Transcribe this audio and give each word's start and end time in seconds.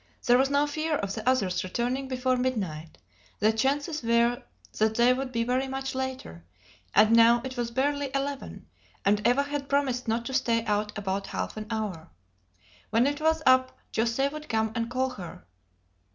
There 0.25 0.39
was 0.39 0.49
no 0.49 0.65
fear 0.65 0.95
of 0.95 1.13
the 1.13 1.29
others 1.29 1.63
returning 1.63 2.07
before 2.07 2.35
midnight; 2.35 2.97
the 3.37 3.53
chances 3.53 4.01
were 4.01 4.41
that 4.79 4.95
they 4.95 5.13
would 5.13 5.31
be 5.31 5.43
very 5.43 5.67
much 5.67 5.93
later; 5.93 6.43
and 6.95 7.11
now 7.15 7.39
it 7.45 7.55
was 7.55 7.69
barely 7.69 8.09
eleven, 8.15 8.65
and 9.05 9.21
Eva 9.27 9.43
had 9.43 9.69
promised 9.69 10.07
not 10.07 10.25
to 10.25 10.33
stay 10.33 10.65
out 10.65 10.97
above 10.97 11.27
half 11.27 11.55
an 11.55 11.67
hour. 11.69 12.09
When 12.89 13.05
it 13.05 13.21
was 13.21 13.43
up 13.45 13.77
José 13.93 14.31
would 14.31 14.49
come 14.49 14.71
and 14.73 14.89
call 14.89 15.09
her. 15.11 15.45